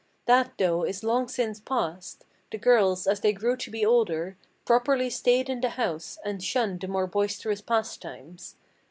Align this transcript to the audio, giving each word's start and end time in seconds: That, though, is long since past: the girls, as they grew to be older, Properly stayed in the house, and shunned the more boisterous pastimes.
That, 0.25 0.53
though, 0.57 0.83
is 0.83 1.03
long 1.03 1.27
since 1.27 1.59
past: 1.59 2.25
the 2.49 2.57
girls, 2.57 3.05
as 3.05 3.19
they 3.19 3.33
grew 3.33 3.55
to 3.57 3.69
be 3.69 3.85
older, 3.85 4.35
Properly 4.65 5.11
stayed 5.11 5.47
in 5.47 5.61
the 5.61 5.69
house, 5.69 6.17
and 6.25 6.43
shunned 6.43 6.79
the 6.81 6.87
more 6.87 7.05
boisterous 7.05 7.61
pastimes. 7.61 8.55